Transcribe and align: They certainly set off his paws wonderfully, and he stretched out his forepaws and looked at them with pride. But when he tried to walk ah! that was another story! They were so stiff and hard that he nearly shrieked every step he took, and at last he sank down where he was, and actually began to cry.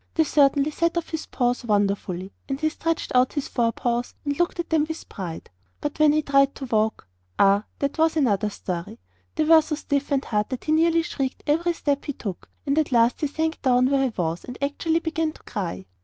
They 0.15 0.23
certainly 0.23 0.71
set 0.71 0.97
off 0.97 1.09
his 1.09 1.27
paws 1.27 1.63
wonderfully, 1.63 2.33
and 2.49 2.59
he 2.59 2.69
stretched 2.69 3.11
out 3.13 3.33
his 3.33 3.47
forepaws 3.47 4.15
and 4.25 4.39
looked 4.39 4.59
at 4.59 4.71
them 4.71 4.85
with 4.89 5.07
pride. 5.09 5.51
But 5.79 5.99
when 5.99 6.11
he 6.11 6.23
tried 6.23 6.55
to 6.55 6.65
walk 6.65 7.07
ah! 7.37 7.65
that 7.77 7.99
was 7.99 8.17
another 8.17 8.49
story! 8.49 8.97
They 9.35 9.43
were 9.43 9.61
so 9.61 9.75
stiff 9.75 10.11
and 10.11 10.25
hard 10.25 10.49
that 10.49 10.63
he 10.63 10.71
nearly 10.71 11.03
shrieked 11.03 11.43
every 11.45 11.73
step 11.73 12.03
he 12.05 12.13
took, 12.13 12.49
and 12.65 12.79
at 12.79 12.91
last 12.91 13.21
he 13.21 13.27
sank 13.27 13.61
down 13.61 13.91
where 13.91 14.01
he 14.07 14.13
was, 14.17 14.43
and 14.43 14.57
actually 14.59 15.01
began 15.01 15.33
to 15.33 15.43
cry. 15.43 15.85